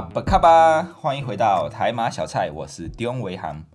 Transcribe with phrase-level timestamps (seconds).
[0.00, 3.66] 阿不卡巴，欢迎回到台马小菜，我是丁维航，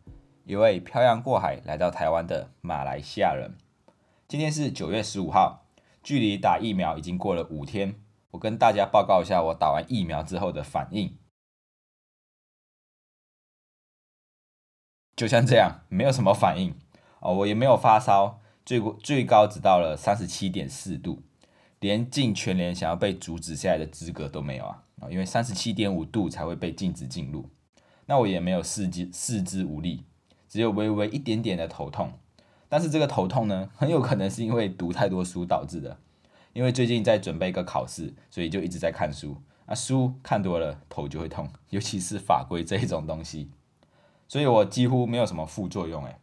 [0.44, 3.56] 一位漂洋过海来到台湾的马来西亚人。
[4.28, 5.68] 今天是九月十五号，
[6.02, 8.02] 距离打疫苗已经过了五天。
[8.32, 11.16] 我跟大家报告一下我打完疫苗之后的反应，
[15.16, 16.76] 就像这样，没有什么反应
[17.20, 21.22] 哦，我也没有发烧，最最高只到了三十七点四度，
[21.80, 24.85] 连进全联想要被阻止下来的资格都没有啊！
[25.02, 27.50] 啊，因为三十七点五度才会被禁止进入。
[28.06, 30.04] 那我也没有四肢四肢无力，
[30.48, 32.14] 只有微微一点点的头痛。
[32.70, 35.98] 但是这个头痛呢，很有可能是因为读太多书导致的。
[36.54, 39.36] 因为最近在准备一个考试，所以就一直在看书。
[39.66, 43.52] 啊，书看多了头就会痛，尤其是法规这一种东西。
[44.28, 46.16] 所以我几乎没有什么副作用诶。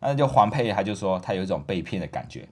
[0.00, 2.48] 那就黄佩他就说他有一种被骗的感觉，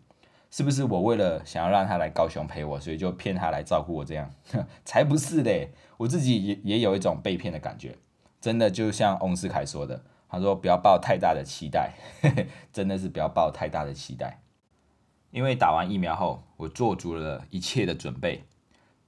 [0.51, 4.31] 是不是我为了想要让他来高雄陪我，所以就骗他来照顾我这样？
[4.85, 7.97] 才不是嘞，我自己也也有一种被骗的感觉。
[8.41, 11.93] 真的就像翁思凯说的，他说不要抱太大的期待，
[12.73, 14.41] 真的是不要抱太大的期待。
[15.31, 18.45] 因为打完疫苗后，我做足了一切的准备。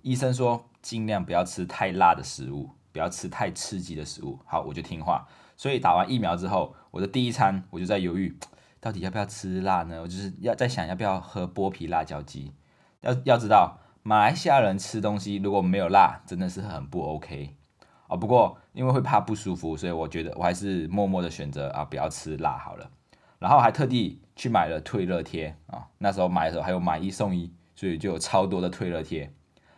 [0.02, 4.38] 医生说尽量不要吃太辣的食物，不要吃太刺激的食物。
[4.46, 5.26] 好，我就听话。
[5.56, 8.36] 所以打完疫苗之后，我的第一餐我就在犹豫，
[8.82, 10.02] 到底要不要吃辣呢？
[10.02, 12.52] 我就是要在想要不要喝剥皮辣椒鸡。
[13.00, 17.54] 要要知道，马来西亚人吃东西如果没有辣，真的是很不 OK
[18.08, 18.16] 哦。
[18.16, 22.90] 不过因为会怕不舒服，所以我觉得我还是默默的选择啊，不要吃辣好了。
[23.38, 29.32] 然后还特地去买了退热贴啊，那时候买的时候还有买一送一，所以就有超多的退热贴。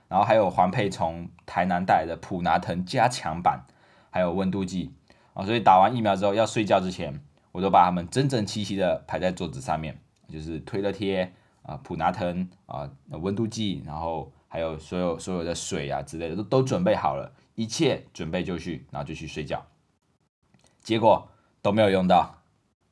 [0.08, 3.66] 然后还有环佩从台南带来的普拿疼加强版，
[4.08, 4.94] 还有温度计
[5.34, 7.20] 啊，所以打完疫苗之后要睡觉之前，
[7.54, 9.96] 我都把它们整整齐齐的排在桌子上面，
[10.28, 19.64] 就是退热贴啊、普拿疼啊、温度计，然后还有所有所有的水啊之类的都都准备好了，一切准备就绪，然后就去睡觉。
[20.82, 21.28] 结果
[21.62, 22.42] 都没有用到。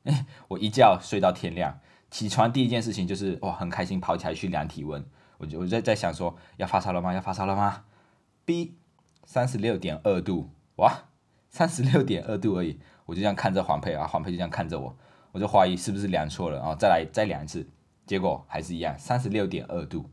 [0.47, 5.05] 我一觉睡到天亮，起床第一件事情就是哇，很开心跑起来去量体温。
[5.39, 7.13] 我就我在在想说，要发烧了吗？
[7.13, 7.85] 要发烧了吗
[8.45, 8.77] ？B
[9.25, 11.09] 三十六点二度，哇，
[11.51, 12.79] 三十六点二度而已。
[13.07, 14.97] 我就这样看着黄佩啊，黄佩就这样看着我，
[15.33, 17.67] 我就怀疑是不是量错了，然后再来再量一次，
[18.07, 20.09] 结果还是一样，三十六点二度。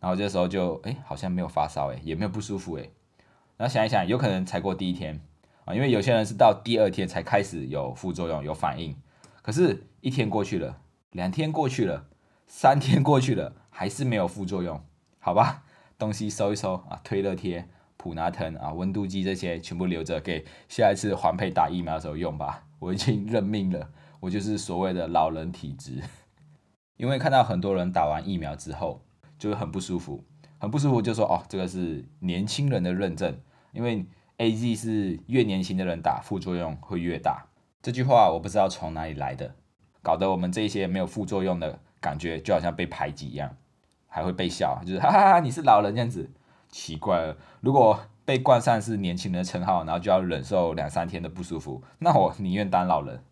[0.00, 2.88] 然后这时候就哎，好像没有发烧哎，也没有不舒服哎。
[3.56, 5.20] 然后想一想，有可能才过第一天。
[5.64, 8.94] 啊，因为有些人是到第二天才开始有副作用、有反应，
[9.40, 10.78] 可是，一天过去了，
[11.12, 12.04] 两天过去了，
[12.46, 14.84] 三天过去了，还是没有副作用，
[15.18, 15.62] 好吧？
[15.96, 17.66] 东西收一收啊，退热贴、
[18.04, 22.66] 普拿疼啊、温度计这些全部留着，给下一次环佩打疫苗的时候用吧。
[22.78, 23.88] 我已经认命了，
[24.20, 26.02] 我就是所谓的老人体质。
[26.98, 29.00] 因为看到很多人打完疫苗之后
[29.38, 30.22] 就会很不舒服，
[30.58, 33.34] 很不舒服，就说哦，这个是年轻人的认证，
[33.72, 34.04] 因为。
[34.38, 37.46] A Z 是越年轻的人打副作用会越大，
[37.80, 39.54] 这句话我不知道从哪里来的，
[40.02, 43.56] 搞得我们这些没有副作用的感觉就好像被排挤一样，
[44.08, 46.28] 还会被笑，就是哈哈哈你是老人这样子，
[46.74, 47.36] 奇怪了。
[47.60, 53.22] 如果被冠上是年轻人的称号，然后就要忍受两三天的不舒服，那我宁愿当老人。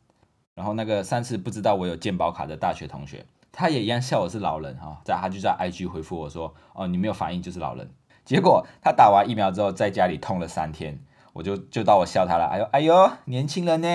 [0.55, 7.91] 然后那个上次不知道我有健保卡的大学同学，他也一样笑我是老人哈，在他就在 I G 回复我说，哦你没有反应就是老人。
[8.25, 11.01] 结果他打完疫苗之后，在家里痛了三天，
[11.33, 12.45] 我就就到我笑他了。
[12.47, 13.89] 哎呦哎呦，年轻人呢，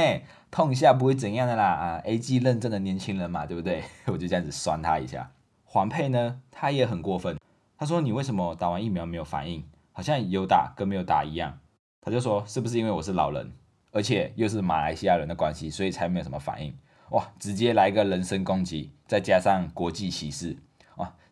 [0.51, 3.83] 痛一下不会怎样的啦啊！A G 认证的年轻人嘛，对不对？
[4.07, 5.31] 我就这样子酸他一下。
[5.63, 7.37] 黄佩呢，他也很过分，
[7.77, 9.63] 他说你为什么打完疫苗没有反应？
[9.91, 11.59] 好像有打跟没有打一样。
[12.01, 13.51] 他就说是不是因为我是老人，
[13.91, 16.75] 而且又是马来西亚人的关系，所以才没有什么反应？
[17.11, 20.57] 哇，直接来一个人身攻击，再加上国际歧视。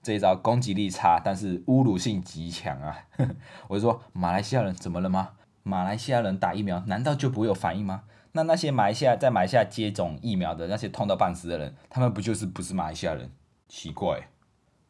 [0.01, 2.95] 这一招攻击力差，但是侮辱性极强啊！
[3.67, 5.29] 我就说马来西亚人怎么了吗？
[5.63, 8.03] 马来西亚人打疫苗难道就不会有反应吗？
[8.33, 13.31] 那那些马来西亚在马来西亚接种疫苗的那些痛到半死的人，他们不就是不是马来西亚人？
[13.67, 14.27] 奇怪。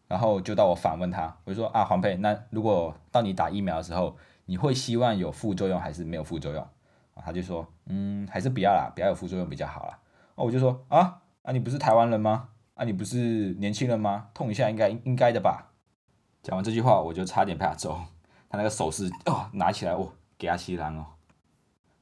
[0.07, 4.16] 然后就到我反问他，我就说啊黄佩，那如果到你打疫苗的时候，
[4.46, 6.68] 你会希望有副作用还是没有副作用？
[7.24, 10.00] 他就说嗯，还是不要啦，不要有副作用比较好啦。
[10.36, 12.50] 哦，我就说啊，啊你不是台湾人吗？
[12.75, 14.28] 啊，你不是年轻人吗？
[14.34, 15.72] 痛一下应该应该的吧？
[16.44, 18.00] 讲完这句话，我就差点被他揍。
[18.50, 21.06] 他那个手势哦，拿起来哦，给他吸狼哦。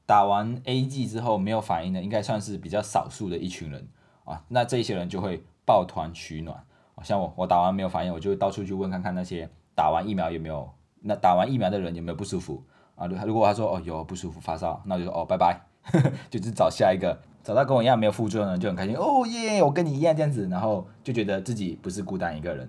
[0.04, 3.88] 打完 A G 之后没有反应的，应该算是比较少数的一群人
[4.24, 4.44] 啊。
[4.48, 6.66] 那这些人就会抱团取暖。
[7.04, 10.68] 像我，我打完没有反应，我就会到处去问看看那些打完疫苗有没有，
[11.02, 12.64] 那打完疫苗的人有没有不舒服
[12.96, 13.06] 啊？
[13.06, 15.60] 如如果他说哦有不舒服发烧，那我就说哦拜拜，
[16.30, 17.16] 就是找下一个。
[17.44, 19.62] 找到跟我一样没有副作用的人就很开心哦耶！
[19.62, 22.66] 我跟你一样这样子，然后就觉得自己不是孤单一个人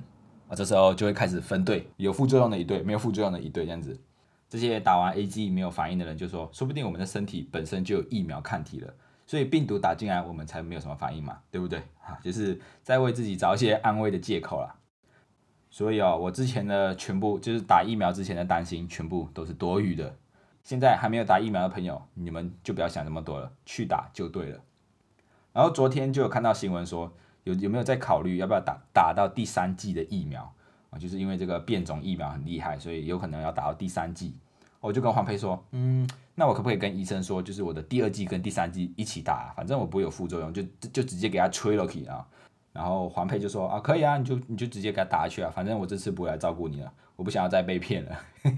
[0.50, 0.52] 啊。
[0.54, 3.98] 这时候就会开始分队，有副作用的一队，没有副作用的一队这样子。
[4.50, 8.94] 这些打完 A G 没有反应的人就说，说不定我们的身体本身就有疫苗抗体了，
[9.25, 11.80] 所以病毒打进来我们才没有什么反应嘛，对不对？
[12.04, 14.75] 啊，就是在为自己找一些安慰的借口啦。
[15.69, 20.16] 所以哦，我之前的全部就是打疫苗之前的担心，全部都是多余的。
[20.63, 24.60] 现在还没有打疫苗的朋友，你们就不要想那么多了，去打就对了。
[25.54, 27.12] 然后昨天就有看到新闻说，
[27.44, 30.54] 有有没有在考虑要不要打打到第三季的疫苗
[30.92, 30.98] 啊？
[30.98, 34.36] 就是因为这个变种疫苗很厉害，所以有可能要打到第三季。
[34.86, 40.62] 我就跟黄佩说，嗯，那我可不可以跟医生说，就是我的第二剂跟第三剂一起打，反正我不会有副作用，就
[40.94, 42.26] 就直接给他吹了去啊。
[42.72, 48.20] 然后黄佩就说啊，可以啊，你就你就直接给他打下去啊，反正我这次不会来照顾你了，我不想要再被骗了。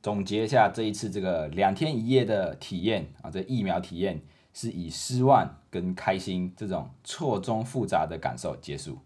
[0.00, 4.20] 总结一下这一次这个两天一夜的体验啊，这疫苗体验
[4.52, 8.98] 是以失望跟开心这种错综复杂的感受结束。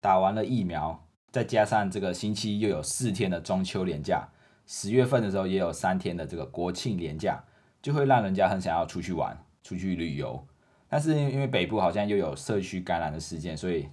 [0.00, 4.28] 打完了疫苗，再加上这个星期又有四天的中秋连假，
[4.66, 7.42] 十月份的时候也有三天的这个国庆连假，
[7.82, 10.46] 就会让人家很想要出去玩、出去旅游。
[10.88, 13.88] 但是因为北部好像又有社区感染的事件，所以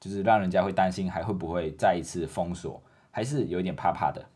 [0.00, 4.26] 就是让人家会担心还会不会再一次封锁，还是有点怕怕的。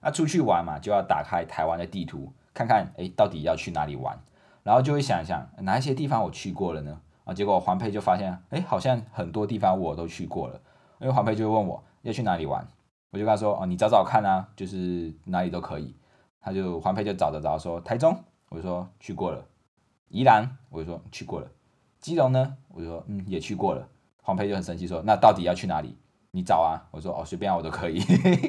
[0.00, 4.18] 那出去玩嘛，就要打开台湾的地图，看看哎到底要去哪里玩，
[4.62, 7.00] 然后就会想一想哪一些地方我去过了呢？
[7.24, 10.60] 啊，结果黄佩就发现哎好像很多地方我都去过了，
[11.00, 12.66] 因为黄佩就会问我要去哪里玩，
[13.12, 15.94] 我就跟他说哦你找找看啊，就是哪里都可以。
[16.40, 18.18] 他就黄佩就找着找说台中，
[18.48, 19.44] 我就说去过了。
[20.08, 21.46] 宜兰，我就说去过了。
[22.00, 23.86] 基隆呢，我就说嗯也去过了。
[24.22, 25.96] 黄佩就很生气说，那到底要去哪里？
[26.32, 26.88] 你找啊。
[26.90, 28.00] 我说哦随便，我都可以。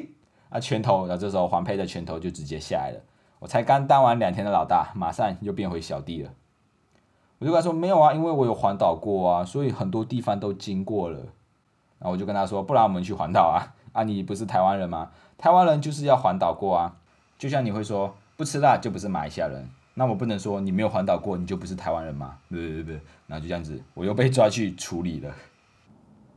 [0.48, 3.00] 啊拳头，然后这时候黄佩的拳头就直接下来了。
[3.40, 6.32] 我才刚当完两天的老大，马上又变回小弟了。
[7.38, 11.18] 我就跟他说没有啊，因为我有环岛过啊，所以很多地方都经过了。
[11.98, 13.74] 然后我就跟他说，不然我们去环岛啊。
[13.94, 15.10] 啊你不是台湾人吗？
[15.38, 16.94] 台湾人就是要环岛过啊。
[17.38, 19.66] 就像你会说不吃辣就不是马来西亚人。
[19.94, 22.36] 那我不能说你没有环岛过，你就不是台湾人吗？
[22.50, 25.34] 对对对对，然后就这样子，我又被抓去处理了。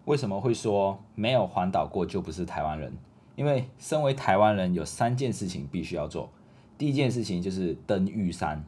[0.06, 2.94] 为什么会说没有环岛过就不是台湾人？
[3.36, 6.30] 因为身为台湾人，有三件事情必须要做。
[6.78, 8.64] 第一件事情就是登玉山，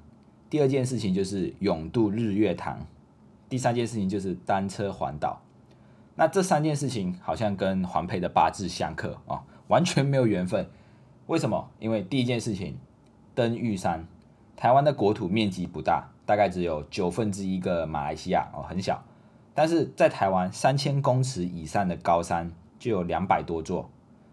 [0.50, 2.86] 第二件事情就是勇渡日月潭，
[3.48, 5.40] 第三件事情就是单车环岛。
[6.20, 10.70] 那这三件事情好像跟环佩的八字相克啊，完全没有缘分。
[11.28, 11.72] 为什么？
[11.80, 12.78] 因为第一件事情
[13.34, 14.06] 登玉山。
[14.58, 19.02] 台湾的国土面积不大，大概只有九分之一个马来西亚哦，很小。
[19.54, 23.90] 但是在台湾三千公尺以上的高山就有两百多座，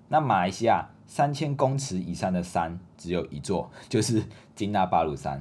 [0.08, 4.24] 那马来西亚三千公尺以上的山只有一座，就是
[4.56, 5.40] 金纳巴鲁山。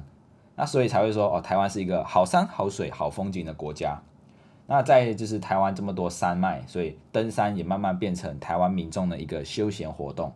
[0.54, 4.00] 那所以才会说哦，台湾是一个好山好水好风景的国家。
[4.66, 10.32] 那在就是台湾这么多山脉，所以登山也慢慢变成台湾民众的一个休闲活动。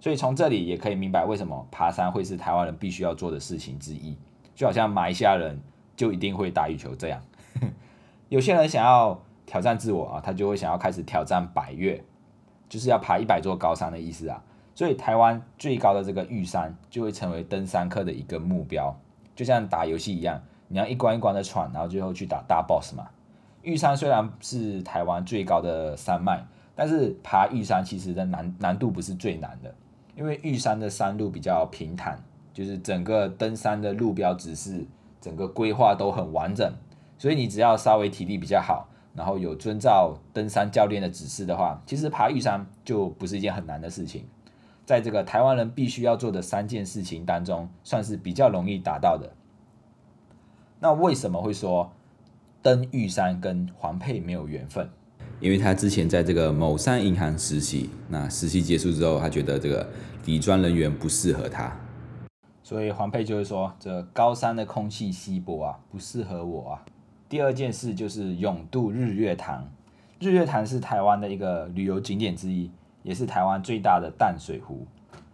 [0.00, 4.16] 所以从这里也可以明白为什么爬山会是台湾人必须要做的事情之一，
[4.54, 5.60] 就好像马来西亚人
[5.96, 7.20] 就一定会打羽球这样。
[8.28, 12.02] 有些人想要挑战自我啊，他就会想要开始挑战百越，
[12.68, 14.42] 就是要爬一百座高山的意思啊。
[14.74, 18.98] 所以台湾最高的这个玉山就会成为登山客的一个目标，
[19.34, 23.08] 就像打游戏一样，你要一关一关的闯，然后最后去打大 boss 嘛。
[23.66, 26.46] 玉山虽然是台湾最高的山脉，
[26.76, 29.74] 但是爬玉山其实的难难度不是最难的。
[30.14, 32.16] 因为玉山的山路比较平坦，
[32.54, 34.86] 就是整个登山的路标指示，
[35.20, 36.72] 整个规划都很完整，
[37.18, 44.24] 所以你只要稍微体力比较好，然后有遵照登山教练的指示的话，其实爬玉山就不是一件很难的事情。
[44.84, 49.32] 在这个台湾人必须要做的三件事情当中，算是比较容易达到的。
[50.78, 51.90] 那为什么会说
[52.66, 54.90] 登玉山跟黄佩没有缘分？
[55.38, 59.88] 因为他之前在这个某山银行实习，那实习结束之后，他觉得这个
[60.24, 61.72] 底专人员不适合他，
[62.64, 66.82] 所以黄佩就会说，这高山的空气稀薄啊，不适合我啊。
[67.28, 69.70] 第二件事就是永渡日月潭，
[70.18, 72.68] 日月潭是台湾的一个旅游景点之一，
[73.04, 74.84] 也是台湾最大的淡水湖，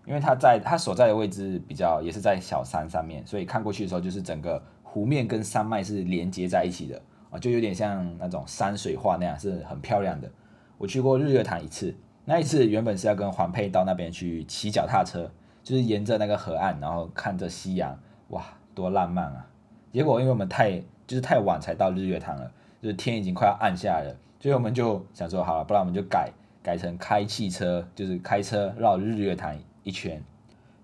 [0.07, 7.01] 因为它在它所在的位置比较也是在小山上面，所以看过去的时候，就是整个湖面跟山脉是连接在一起的。
[7.33, 10.31] 啊，就有点像那种山水画那样，是很漂亮的。
[10.77, 11.95] 我去过日月潭一次，
[12.27, 15.31] 那一次原本是要跟黄佩到那边去骑脚踏车，
[15.65, 17.99] 就是沿着那个河岸，然后看着夕阳，
[18.29, 19.47] 哇，多浪漫啊！
[19.93, 26.31] 结果因为我们太就是太晚才到日月潭了，就是天已经快要暗下来了，所以我们就想说，好了，不然我们就改
[26.63, 30.23] 改成开汽车，就是开车绕日月潭一圈。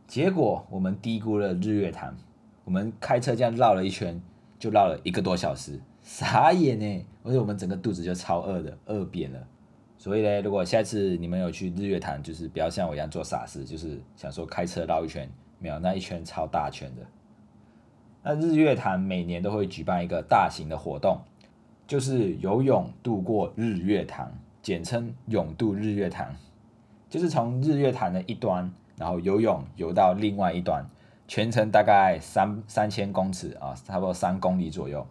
[0.06, 2.16] 结果我们低估了日月潭，
[2.64, 4.20] 我们开车这样绕了一圈，
[4.58, 5.80] 就绕了一个多小时。
[6.08, 9.46] 傻眼呢，而且我们整个肚子就超饿的，饿扁了。
[9.98, 17.02] 所以呢，如果下次你们有去日月潭，就是不要像我一样做傻事，就是想说开车绕一圈，没有，那一圈超大圈的。
[18.22, 21.20] 那日月潭每年都会举办一个大型的活动，
[21.86, 26.34] 就是游泳渡过日月潭，简称泳渡日月潭，
[27.10, 30.88] 就是从日月潭的一端，然后游泳游到另外一端，
[31.26, 35.06] 全程大概三三千公尺啊，差不多三公里左右。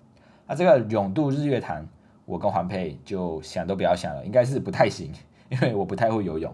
[0.47, 1.85] 那这个泳渡日月潭，
[2.25, 5.11] 我跟环佩就想都不要想了，应该是不太行，
[5.49, 6.53] 因为我不太会游泳。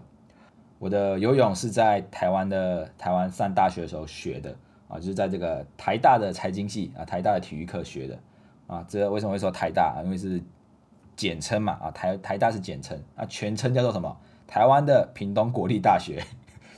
[0.78, 4.54] 我的游泳是在台湾的台湾上大学的时候学的
[4.88, 8.18] 啊，就是在这个台大的财经系啊，台大的体育课学的
[8.66, 8.84] 啊。
[8.88, 10.02] 这为什么会说台大啊？
[10.04, 10.42] 因为是
[11.16, 14.14] 简称嘛啊，台台大是简称啊，全称叫做什么？
[14.46, 16.22] 台湾的屏东国立大学，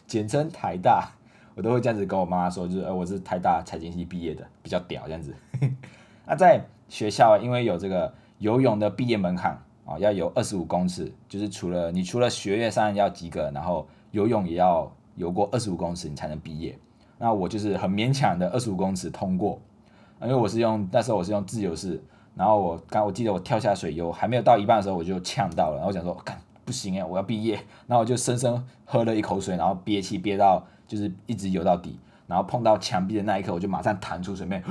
[0.06, 1.12] 简称台大。
[1.56, 5.34] 我都会这样子跟我妈妈说，就是呃，我是台大财经系毕业的，比较屌这样子。
[6.26, 16.78] 那在学校，因为有这个游泳的毕业门槛啊，要游二十五公尺，就是除了你除了学业上要及格，然后游泳也要游过二十五公尺，你才能毕业。
[17.18, 19.58] 那我就是很勉强的二十五公尺通过，
[20.20, 22.02] 因为我是用那时候我是用自由式，
[22.34, 27.54] 然后我刚我记得我跳下水游还没有到一半的时候我就呛到了，然后我想说，干不行哎，我要毕业，
[27.86, 34.62] 然后我就深深喝了一口水，然后憋气憋到就是一直游到底，然后碰到墙壁的那一刻我就马上弹出水面，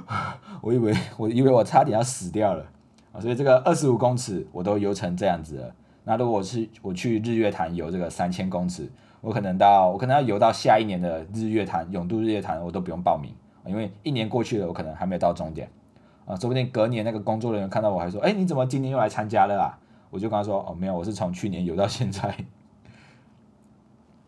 [0.60, 2.64] 我以为我以为我差点要死掉了
[3.12, 5.74] 啊，所以这个二十五公尺我都游成这样子了。
[6.04, 13.32] 那如果我是我去日月潭游这个三千公尺，我可能到我可能要游到下一年的日月潭永渡日月潭，我都不用报名，
[13.66, 15.68] 因为一年过去了，我可能还没有到终点
[16.26, 19.78] 啊，说不定隔年那个工作人员看到我还说，哎，你怎么今年又来参加了啊？
[20.10, 22.34] 我就跟他说，哦，没有，我是从去年游到现在。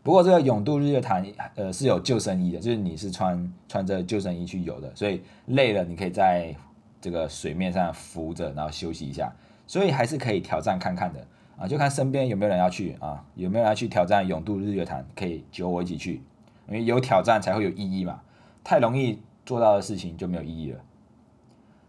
[0.02, 6.54] 不过这个永渡日月潭，呃，是有救生衣的，就是你是穿穿着救生衣去游的，所以累了你可以在
[7.00, 9.30] 这个水面上浮着，然后休息一下，
[9.66, 11.26] 所以还是可以挑战看看的。
[11.59, 16.23] 啊，就看身边有没有人要去啊，有没有人要去挑战永渡日月潭，可以揪我一起去，
[16.66, 18.23] 因为有挑战才会有意义嘛。
[18.64, 20.80] 太容易做到的事情就没有意义了。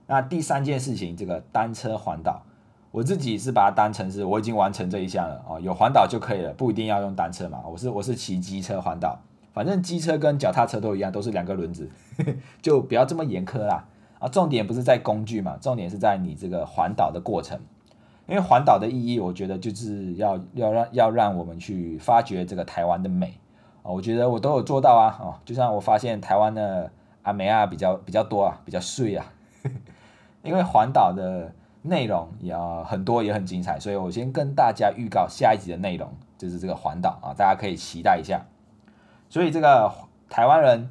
[0.08, 2.44] 那第三件事情，这个单车环岛，
[2.92, 7.64] 我自己是把它当成是我已经完成这一项了啊，有环岛就可以了，不一定要用单车嘛。
[7.66, 9.18] 我是我是骑机车环岛，
[9.54, 11.90] 反正机车跟脚踏车都一样，都是两个轮子，
[12.62, 13.86] 就不要这么严苛啦。
[14.20, 17.60] 啊，重点不是在工具嘛，重点是在你这个环岛的过程。
[18.28, 23.34] 因为环岛的意义，我觉得就是要要让要让我们去发掘这个台湾的美
[23.84, 26.92] 啊，我觉得我都有做到啊，哦，就像我发现台湾的
[27.24, 29.26] 阿美啊比较比较多啊，比较碎啊，
[30.44, 31.52] 因为环岛的
[31.82, 38.46] 内容也很多也很精彩，所以我先跟大家预告下一集的内容就是这个环岛啊，大家可以期待一下。
[39.30, 39.92] 所以这个
[40.30, 40.90] 台湾人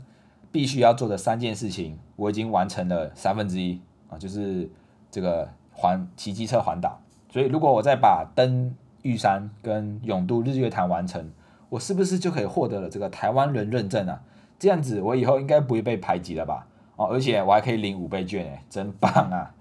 [0.51, 4.69] 必须要做的三件事情，我已经完成了三分之一啊，就是
[5.11, 6.99] 这个环骑机车环岛。
[7.31, 11.31] 所以，如果我再把登玉山跟永渡日月潭完成，
[11.69, 14.21] 我是不是就可以获得了这个台湾人认证啊？
[14.59, 16.67] 这样子，我以后应该不会被排挤了吧？
[16.97, 19.55] 哦，而且我还可以领五倍券诶，真棒啊！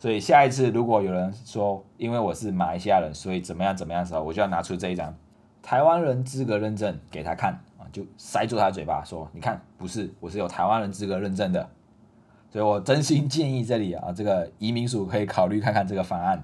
[0.00, 5.14] 所以下一次如果有人说因为我是马来西亚人，所以怎么样怎么样的时候，我就要拿出这一张
[5.62, 11.68] 台湾人资格认证给他看啊，就塞住他嘴巴说：“你看，不是，我是有台湾人资格认证的。”
[12.50, 16.42] 所以我真心建议这里啊，这个移民署可以考虑看看这个方案。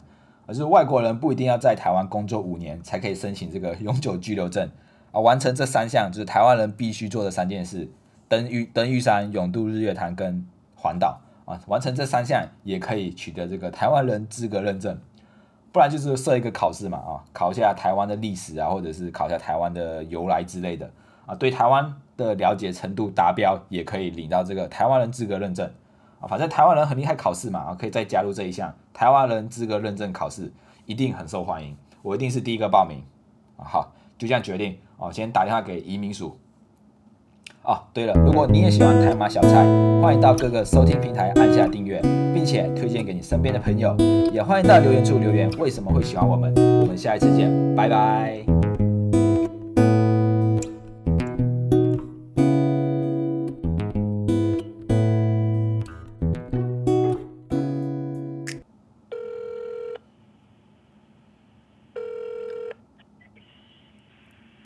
[0.48, 4.70] 而是外国人不一定要在台湾工作五年才可以申请这个永久居留证
[5.10, 7.90] 啊，完成这三项就是台湾人必须做的三件事：
[8.28, 10.46] 登玉登玉山、永渡日月潭跟
[10.76, 11.58] 环岛啊。
[11.66, 14.98] 完成这三项也可以取得这个台湾人资格认证，
[15.72, 20.90] 不然就是设一个考试嘛啊，考一下台湾的历史啊，或者是考一下台湾的由来之类的
[21.24, 25.70] 啊，对台湾的了解程度达标也可以领到这个台湾人资格认证。
[26.18, 30.50] 啊，反正台湾人很厉害，考试嘛，啊，可以再加入这一项台湾人资格认证考试，
[30.86, 33.02] 一定很受欢迎，我一定是第一个报名，
[33.58, 36.38] 啊，好，就这样决定，哦，先打电话给移民署。
[37.66, 39.66] 哦，对了，如果你也喜欢台马小菜，
[40.00, 42.00] 欢迎到各个收听平台按下订阅，
[42.32, 43.92] 并且推荐给你身边的朋友，
[44.32, 48.38] 也欢迎到留言处留言为什么会喜欢我们，我们下一次见，拜拜。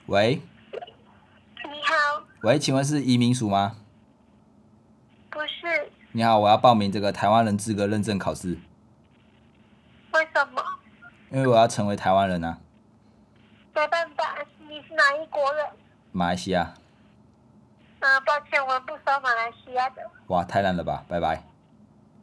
[0.06, 0.40] 喂，
[2.42, 3.76] 喂，请问是移民署吗？
[5.30, 8.56] 不是，你好，我要报名这个台湾人资格认证考试。
[10.14, 10.62] 为什么？
[11.30, 12.58] 因为我要成为台湾人啊。
[13.74, 15.66] 没办法，你是哪一国人？
[16.12, 16.72] 马来西亚。
[18.00, 20.02] 啊，抱歉，我们不收马来西亚的。
[20.28, 21.42] 哇，太难了吧，拜拜。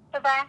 [0.10, 0.48] 拜拜。